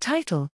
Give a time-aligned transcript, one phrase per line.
[0.00, 0.48] Title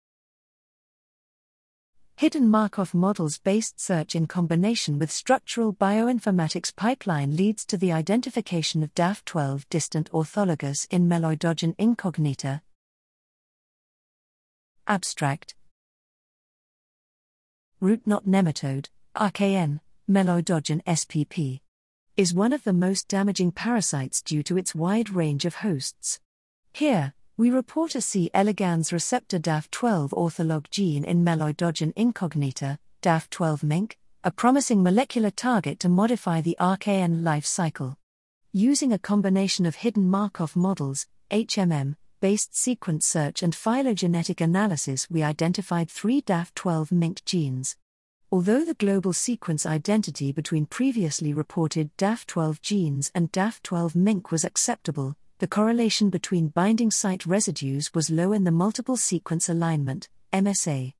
[2.17, 8.83] Hidden Markov models based search in combination with structural bioinformatics pipeline leads to the identification
[8.83, 12.61] of DAF12 distant orthologous in Meloidogyne incognita.
[14.87, 15.55] Abstract
[17.81, 21.61] Root knot nematode, RKN, Meloidogyne SPP,
[22.19, 26.21] is one of the most damaging parasites due to its wide range of hosts.
[26.75, 28.31] Here, we report a C.
[28.35, 35.89] elegans receptor DAF12 ortholog gene in Meloidogyne incognita, DAF12 MINC, a promising molecular target to
[35.89, 37.97] modify the RKN life cycle.
[38.53, 45.23] Using a combination of hidden Markov models, HMM, based sequence search and phylogenetic analysis, we
[45.23, 47.75] identified three DAF12 MINC genes.
[48.31, 55.17] Although the global sequence identity between previously reported DAF12 genes and DAF12 MINC was acceptable,
[55.41, 60.93] the correlation between binding site residues was low in the multiple sequence alignment, MSA.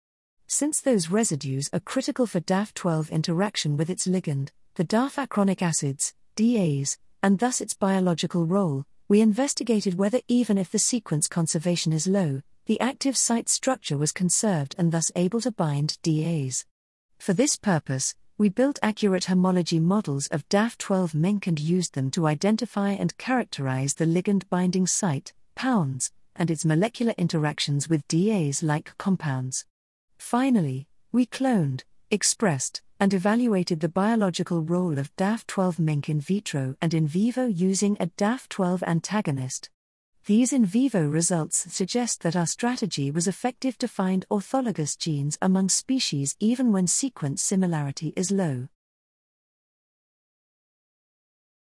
[0.47, 6.97] Since those residues are critical for DAF12 interaction with its ligand, the dafachronic acids, DAs,
[7.23, 12.41] and thus its biological role, we investigated whether even if the sequence conservation is low,
[12.65, 16.65] the active site structure was conserved and thus able to bind DAs.
[17.19, 22.27] For this purpose, we built accurate homology models of DAF12 MINC and used them to
[22.27, 28.97] identify and characterize the ligand binding site, POUNds, and its molecular interactions with DAs like
[28.97, 29.67] compounds.
[30.19, 36.95] Finally, we cloned, expressed, and evaluated the biological role of DAF12 MINC in vitro and
[36.95, 39.69] in vivo using a DAF12 antagonist.
[40.31, 45.71] These in vivo results suggest that our strategy was effective to find orthologous genes among
[45.71, 48.69] species even when sequence similarity is low.